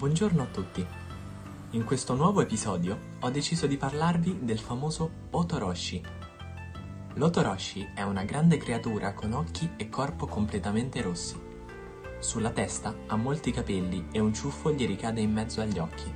Buongiorno 0.00 0.40
a 0.40 0.46
tutti. 0.46 0.86
In 1.72 1.84
questo 1.84 2.14
nuovo 2.14 2.40
episodio 2.40 3.16
ho 3.20 3.28
deciso 3.28 3.66
di 3.66 3.76
parlarvi 3.76 4.38
del 4.40 4.58
famoso 4.58 5.26
Otoroshi. 5.28 6.02
L'Otoroshi 7.16 7.86
è 7.94 8.00
una 8.00 8.24
grande 8.24 8.56
creatura 8.56 9.12
con 9.12 9.34
occhi 9.34 9.72
e 9.76 9.90
corpo 9.90 10.26
completamente 10.26 11.02
rossi. 11.02 11.38
Sulla 12.18 12.48
testa 12.48 12.96
ha 13.08 13.16
molti 13.16 13.50
capelli 13.50 14.08
e 14.10 14.20
un 14.20 14.32
ciuffo 14.32 14.72
gli 14.72 14.86
ricade 14.86 15.20
in 15.20 15.32
mezzo 15.32 15.60
agli 15.60 15.78
occhi. 15.78 16.10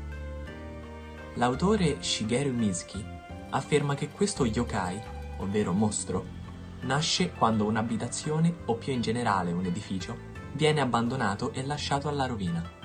L'autore 1.35 2.03
Shigeru 2.03 2.55
Mizuki 2.55 3.05
afferma 3.51 3.95
che 3.95 4.09
questo 4.09 4.47
yokai, 4.47 4.99
ovvero 5.41 5.73
mostro, 5.75 6.25
nasce 6.85 7.33
quando 7.33 7.67
un'abitazione 7.67 8.61
o 8.65 8.77
più 8.77 8.95
in 8.95 9.03
generale 9.03 9.53
un 9.53 9.67
edificio 9.67 10.17
viene 10.55 10.81
abbandonato 10.81 11.53
e 11.53 11.63
lasciato 11.67 12.09
alla 12.09 12.25
rovina. 12.25 12.84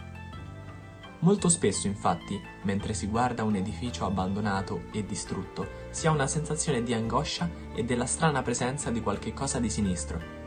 Molto 1.21 1.49
spesso, 1.49 1.88
infatti, 1.88 2.41
mentre 2.62 2.94
si 2.94 3.07
guarda 3.07 3.44
un 3.44 3.55
edificio 3.55 4.05
abbandonato 4.05 4.84
e 4.91 5.05
distrutto, 5.05 5.88
si 5.89 6.07
ha 6.07 6.11
una 6.11 6.27
sensazione 6.27 6.81
di 6.81 6.94
angoscia 6.94 7.49
e 7.73 7.84
della 7.84 8.05
strana 8.05 8.41
presenza 8.41 8.89
di 8.89 9.02
qualche 9.02 9.34
cosa 9.34 9.59
di 9.59 9.70
sinistro. 9.70 10.38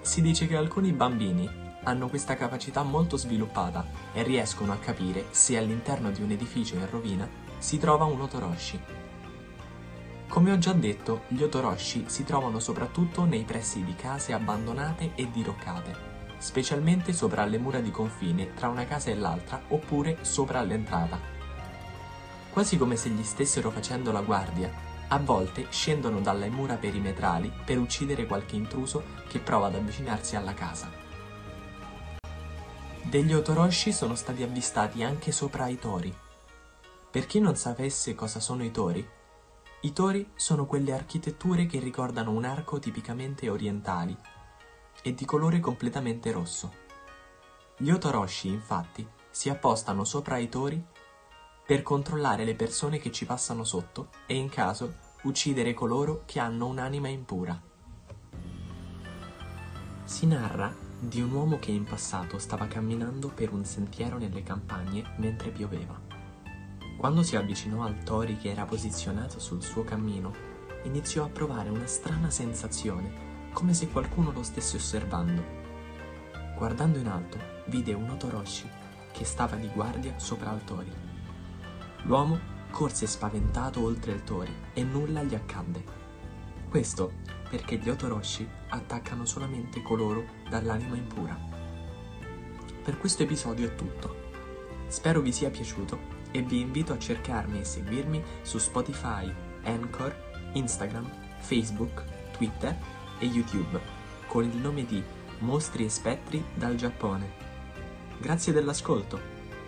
Si 0.00 0.22
dice 0.22 0.46
che 0.46 0.56
alcuni 0.56 0.92
bambini 0.92 1.50
hanno 1.82 2.08
questa 2.08 2.36
capacità 2.36 2.84
molto 2.84 3.16
sviluppata 3.16 3.84
e 4.12 4.22
riescono 4.22 4.72
a 4.72 4.76
capire 4.76 5.26
se 5.30 5.58
all'interno 5.58 6.12
di 6.12 6.22
un 6.22 6.30
edificio 6.30 6.76
in 6.76 6.88
rovina 6.88 7.28
si 7.58 7.78
trova 7.78 8.04
un 8.04 8.20
otoroshi. 8.20 8.80
Come 10.28 10.52
ho 10.52 10.58
già 10.58 10.74
detto, 10.74 11.22
gli 11.26 11.42
otoroshi 11.42 12.04
si 12.06 12.22
trovano 12.22 12.60
soprattutto 12.60 13.24
nei 13.24 13.42
pressi 13.42 13.82
di 13.82 13.96
case 13.96 14.32
abbandonate 14.32 15.12
e 15.16 15.28
diroccate 15.30 16.17
specialmente 16.38 17.12
sopra 17.12 17.44
le 17.44 17.58
mura 17.58 17.80
di 17.80 17.90
confine 17.90 18.54
tra 18.54 18.68
una 18.68 18.86
casa 18.86 19.10
e 19.10 19.16
l'altra 19.16 19.62
oppure 19.68 20.18
sopra 20.22 20.62
l'entrata. 20.62 21.18
Quasi 22.50 22.76
come 22.76 22.96
se 22.96 23.10
gli 23.10 23.22
stessero 23.22 23.70
facendo 23.70 24.10
la 24.12 24.22
guardia, 24.22 24.70
a 25.08 25.18
volte 25.18 25.66
scendono 25.70 26.20
dalle 26.20 26.48
mura 26.48 26.76
perimetrali 26.76 27.52
per 27.64 27.78
uccidere 27.78 28.26
qualche 28.26 28.56
intruso 28.56 29.04
che 29.28 29.38
prova 29.38 29.66
ad 29.66 29.74
avvicinarsi 29.74 30.36
alla 30.36 30.54
casa. 30.54 30.90
Degli 33.02 33.32
otoroshi 33.32 33.92
sono 33.92 34.14
stati 34.14 34.42
avvistati 34.42 35.02
anche 35.02 35.32
sopra 35.32 35.68
i 35.68 35.78
tori. 35.78 36.14
Per 37.10 37.26
chi 37.26 37.40
non 37.40 37.56
sapesse 37.56 38.14
cosa 38.14 38.38
sono 38.38 38.62
i 38.62 38.70
tori, 38.70 39.08
i 39.82 39.92
tori 39.92 40.28
sono 40.34 40.66
quelle 40.66 40.92
architetture 40.92 41.66
che 41.66 41.78
ricordano 41.78 42.32
un 42.32 42.44
arco 42.44 42.80
tipicamente 42.80 43.48
orientali, 43.48 44.16
e 45.02 45.14
di 45.14 45.24
colore 45.24 45.60
completamente 45.60 46.32
rosso. 46.32 46.72
Gli 47.76 47.90
otoroshi, 47.90 48.48
infatti, 48.48 49.06
si 49.30 49.48
appostano 49.48 50.04
sopra 50.04 50.38
i 50.38 50.48
tori 50.48 50.82
per 51.64 51.82
controllare 51.82 52.44
le 52.44 52.54
persone 52.54 52.98
che 52.98 53.12
ci 53.12 53.24
passano 53.24 53.62
sotto 53.62 54.08
e, 54.26 54.34
in 54.34 54.48
caso, 54.48 54.94
uccidere 55.22 55.74
coloro 55.74 56.22
che 56.24 56.40
hanno 56.40 56.66
un'anima 56.66 57.08
impura. 57.08 57.60
Si 60.04 60.26
narra 60.26 60.74
di 60.98 61.20
un 61.20 61.30
uomo 61.30 61.58
che 61.58 61.70
in 61.70 61.84
passato 61.84 62.38
stava 62.38 62.66
camminando 62.66 63.28
per 63.28 63.52
un 63.52 63.64
sentiero 63.64 64.18
nelle 64.18 64.42
campagne 64.42 65.14
mentre 65.18 65.50
pioveva. 65.50 66.00
Quando 66.96 67.22
si 67.22 67.36
avvicinò 67.36 67.84
al 67.84 68.02
tori 68.02 68.36
che 68.38 68.50
era 68.50 68.64
posizionato 68.64 69.38
sul 69.38 69.62
suo 69.62 69.84
cammino, 69.84 70.34
iniziò 70.84 71.24
a 71.24 71.28
provare 71.28 71.68
una 71.68 71.86
strana 71.86 72.30
sensazione 72.30 73.27
come 73.58 73.74
se 73.74 73.88
qualcuno 73.88 74.30
lo 74.30 74.44
stesse 74.44 74.76
osservando. 74.76 75.42
Guardando 76.54 76.98
in 76.98 77.08
alto, 77.08 77.38
vide 77.66 77.92
un 77.92 78.08
Otoroshi 78.08 78.70
che 79.10 79.24
stava 79.24 79.56
di 79.56 79.66
guardia 79.66 80.16
sopra 80.16 80.50
al 80.50 80.62
tori. 80.62 80.92
L'uomo 82.02 82.38
corse 82.70 83.08
spaventato 83.08 83.82
oltre 83.82 84.12
il 84.12 84.22
tori 84.22 84.54
e 84.72 84.84
nulla 84.84 85.24
gli 85.24 85.34
accadde. 85.34 85.82
Questo 86.68 87.14
perché 87.50 87.78
gli 87.78 87.88
Otoroshi 87.88 88.48
attaccano 88.68 89.24
solamente 89.24 89.82
coloro 89.82 90.24
dall'anima 90.48 90.94
impura. 90.94 91.36
Per 92.84 92.96
questo 92.96 93.24
episodio 93.24 93.66
è 93.66 93.74
tutto. 93.74 94.26
Spero 94.86 95.20
vi 95.20 95.32
sia 95.32 95.50
piaciuto 95.50 95.98
e 96.30 96.42
vi 96.42 96.60
invito 96.60 96.92
a 96.92 96.98
cercarmi 96.98 97.58
e 97.58 97.64
seguirmi 97.64 98.22
su 98.42 98.58
Spotify, 98.58 99.34
Anchor, 99.64 100.50
Instagram, 100.52 101.10
Facebook, 101.40 102.04
Twitter 102.30 102.97
e 103.18 103.26
YouTube 103.26 103.80
con 104.26 104.44
il 104.44 104.56
nome 104.56 104.84
di 104.84 105.02
Mostri 105.38 105.84
e 105.84 105.88
Spettri 105.88 106.44
dal 106.54 106.74
Giappone. 106.74 107.46
Grazie 108.18 108.52
dell'ascolto, 108.52 109.20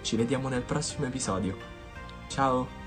ci 0.02 0.16
vediamo 0.16 0.48
nel 0.48 0.62
prossimo 0.62 1.06
episodio. 1.06 1.56
Ciao! 2.28 2.79